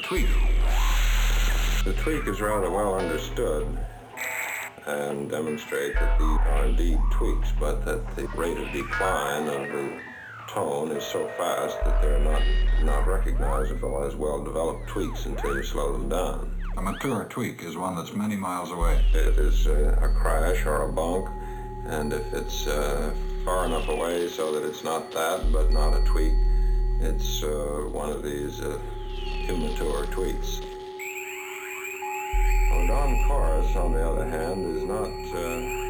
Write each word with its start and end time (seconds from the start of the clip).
tweek 0.00 0.26
The 1.84 1.92
tweek 1.92 2.26
is 2.26 2.40
rather 2.40 2.70
well 2.70 2.96
understood 2.96 3.78
and 4.86 5.30
demonstrate 5.30 5.94
that 5.94 6.18
these 6.18 6.38
are 6.38 6.64
indeed 6.64 6.98
tweeks, 7.12 7.52
but 7.60 7.84
that 7.84 8.16
the 8.16 8.26
rate 8.36 8.58
of 8.58 8.72
decline 8.72 9.46
of 9.46 9.68
the 9.70 10.00
tone 10.48 10.90
is 10.90 11.04
so 11.04 11.28
fast 11.38 11.76
that 11.84 12.02
they're 12.02 12.18
not, 12.18 12.42
not 12.82 13.06
recognizable 13.06 14.02
as 14.02 14.16
well-developed 14.16 14.88
tweeks 14.88 15.26
until 15.26 15.54
you 15.54 15.62
slow 15.62 15.92
them 15.92 16.08
down. 16.08 16.52
A 16.76 16.82
mature 16.82 17.26
tweek 17.30 17.62
is 17.64 17.76
one 17.76 17.94
that's 17.94 18.12
many 18.12 18.34
miles 18.34 18.72
away. 18.72 19.04
It 19.14 19.38
is 19.38 19.68
uh, 19.68 19.98
a 20.02 20.08
crash 20.20 20.66
or 20.66 20.88
a 20.88 20.92
bunk, 20.92 21.28
and 21.86 22.12
if 22.12 22.34
it's 22.34 22.66
uh, 22.66 23.14
far 23.44 23.66
enough 23.66 23.88
away 23.88 24.28
so 24.28 24.52
that 24.52 24.64
it's 24.66 24.84
not 24.84 25.10
that, 25.12 25.52
but 25.52 25.72
not 25.72 25.94
a 25.94 26.00
tweek, 26.00 26.36
it's 27.00 27.42
uh, 27.42 27.88
one 27.90 28.10
of 28.10 28.22
these 28.22 28.60
uh, 28.60 28.78
immature 29.48 30.04
tweeks. 30.06 30.60
Dawn 32.88 33.24
chorus, 33.28 33.76
on 33.76 33.92
the 33.92 34.06
other 34.06 34.28
hand, 34.28 34.76
is 34.76 34.82
not 34.84 35.08
uh, 35.08 35.81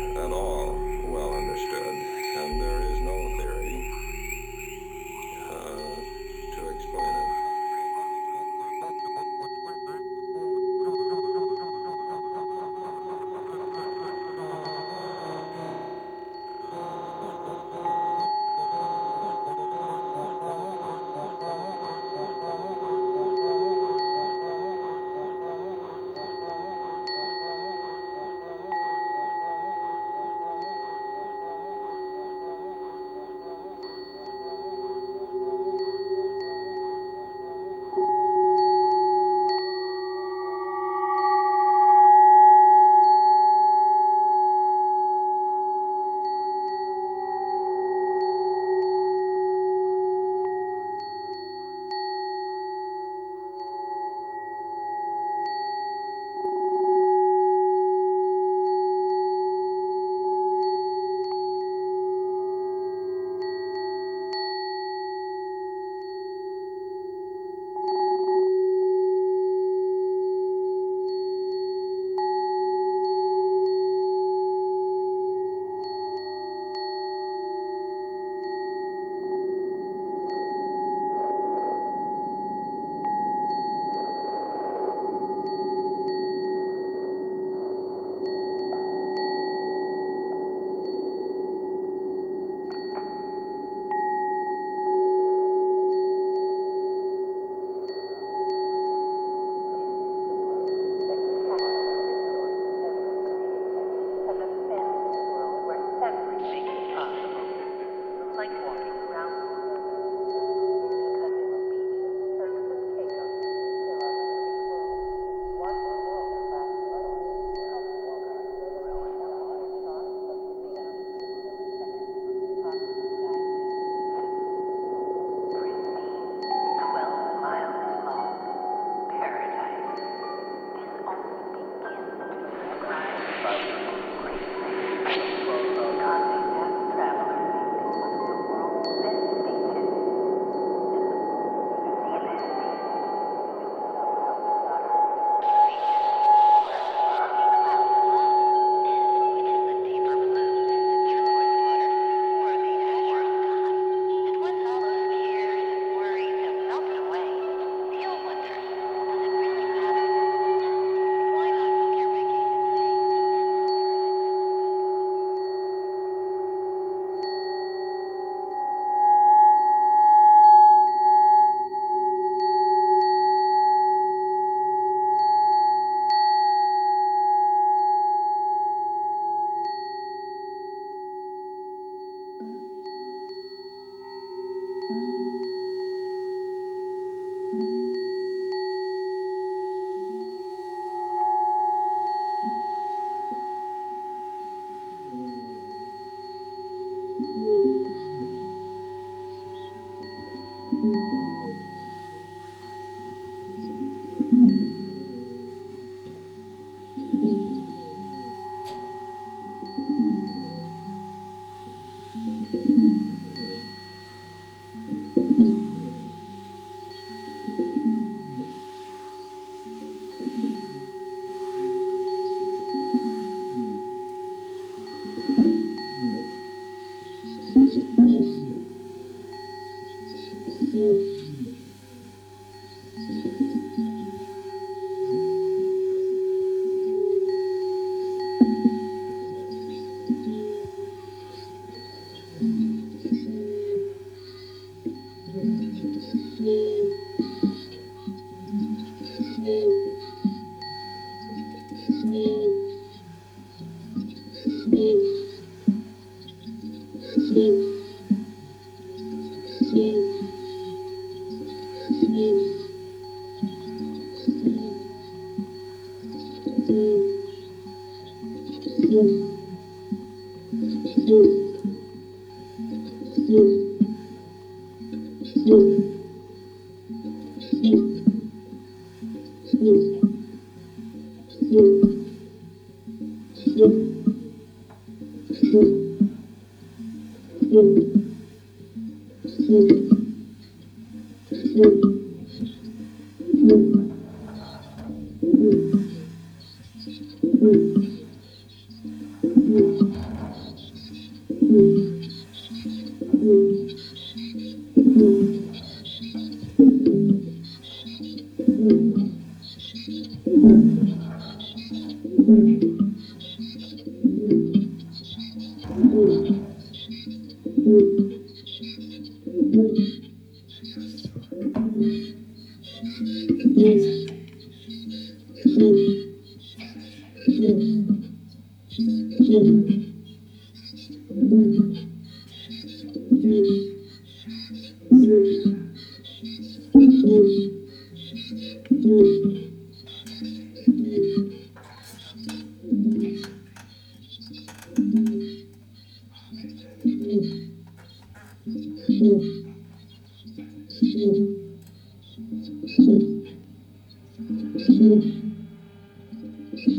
Thank 356.56 356.78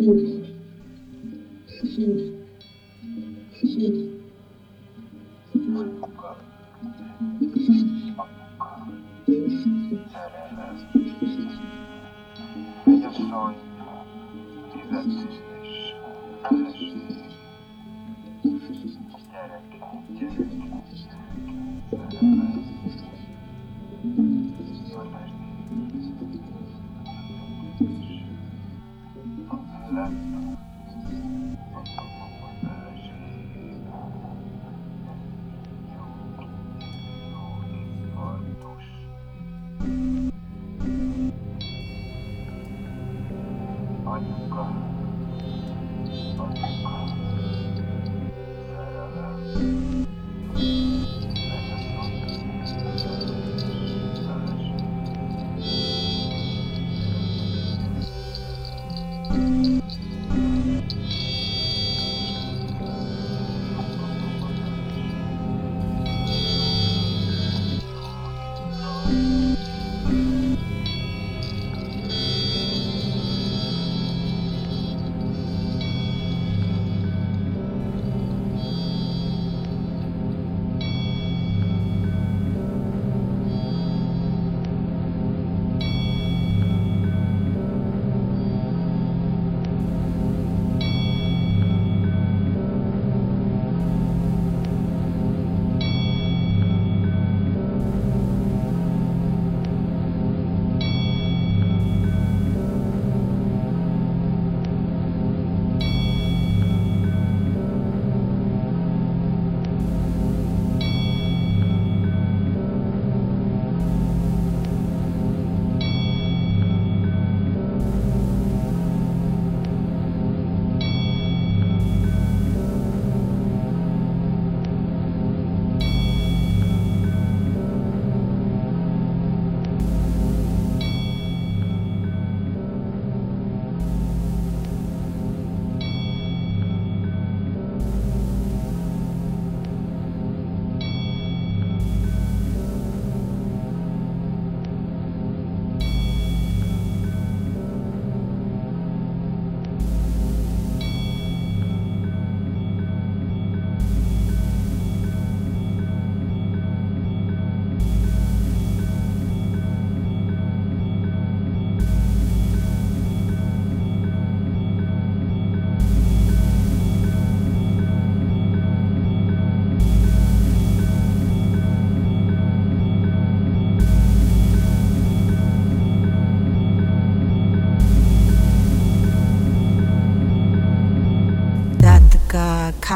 you. 1.97 2.42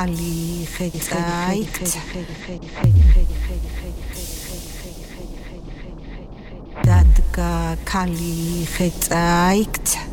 ხალი 0.08 0.68
ხეთა 0.74 1.22
აიქ 1.52 1.76
დადგა 6.88 7.52
ხალი 7.90 8.36
ხეთა 8.74 9.20
აიქ 9.52 10.07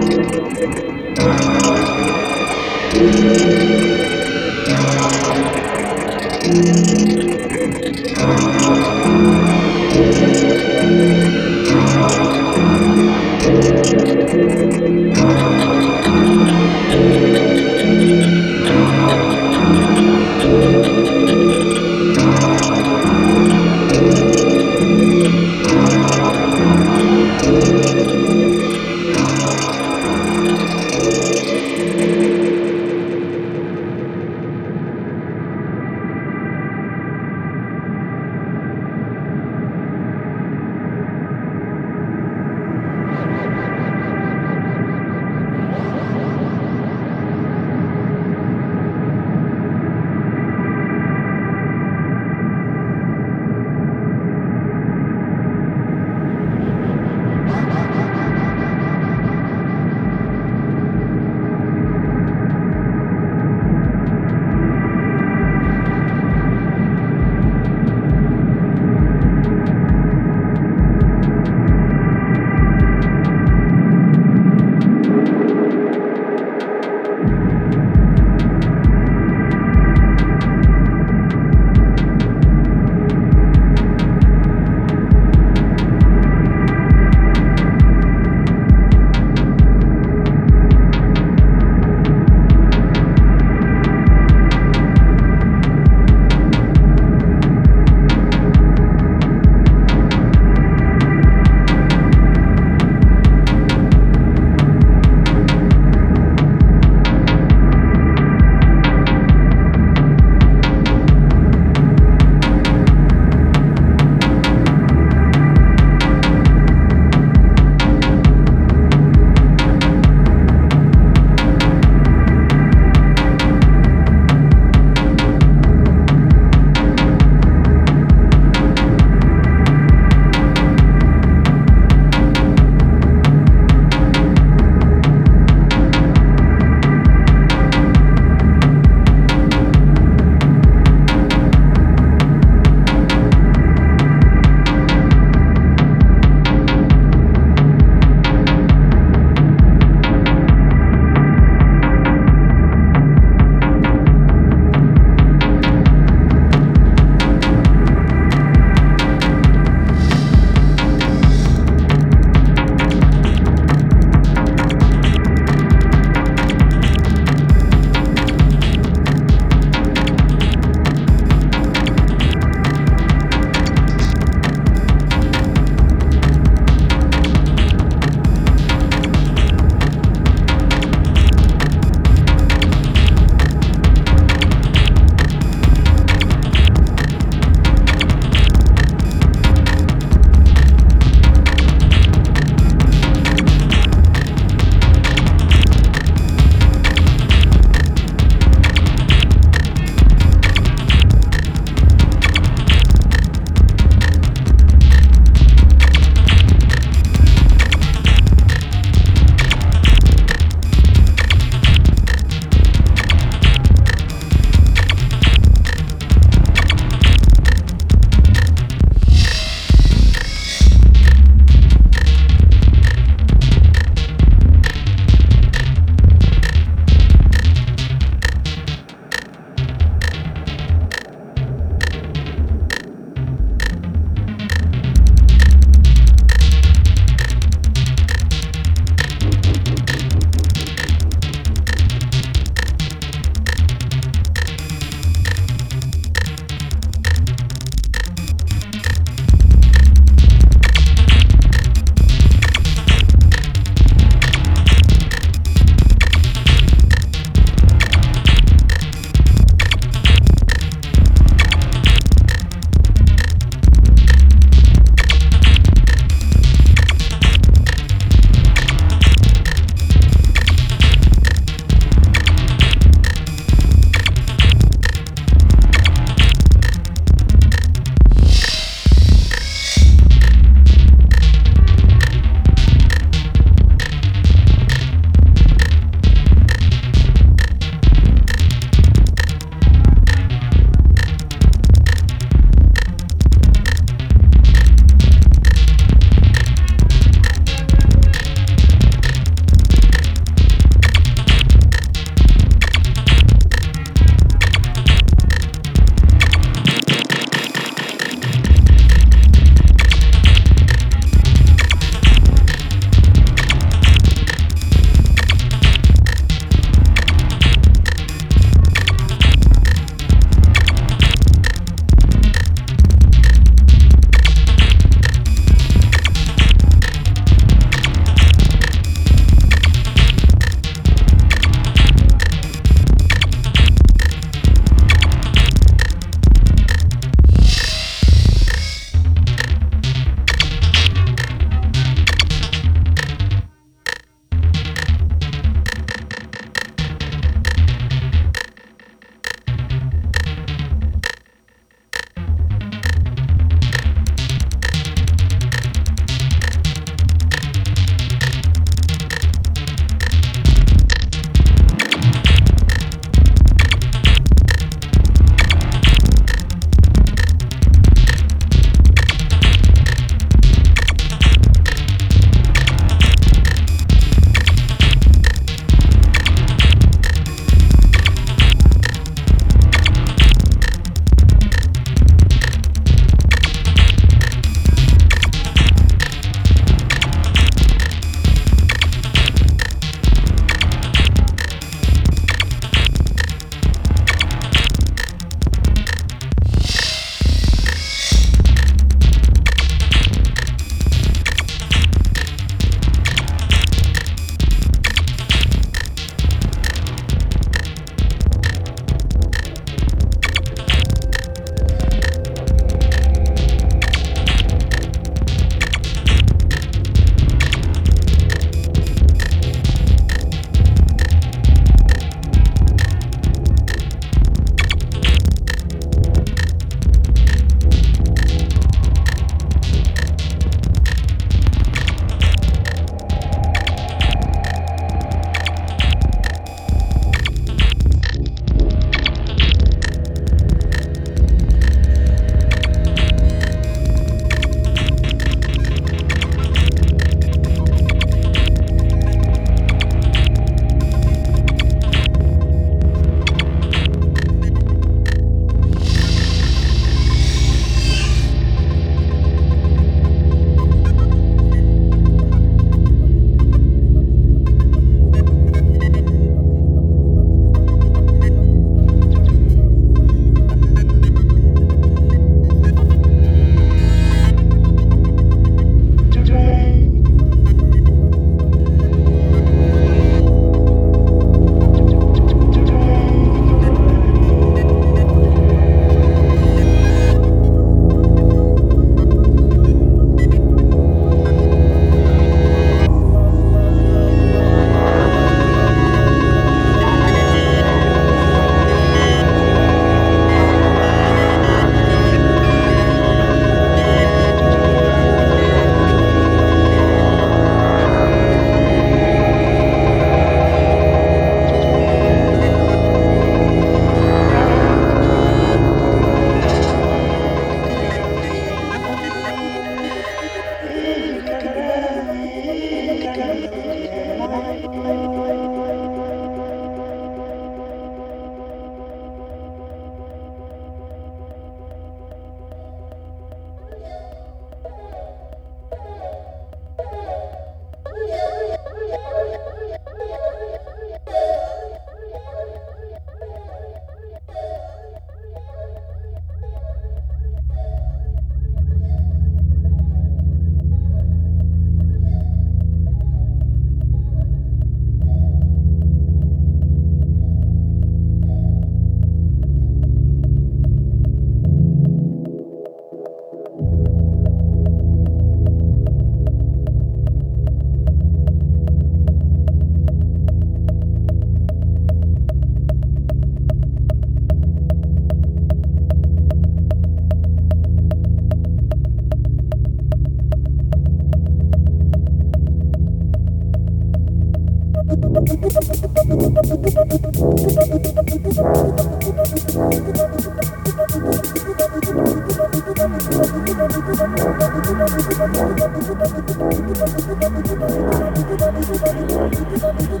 Die 599.61 600.00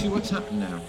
see 0.00 0.08
what's 0.08 0.30
happened 0.30 0.60
now? 0.60 0.80